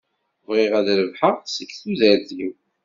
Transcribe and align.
Bɣiɣ 0.47 0.71
ad 0.79 0.87
rebḥeɣ 0.99 1.35
seg 1.55 1.69
tudert-iw. 1.79 2.53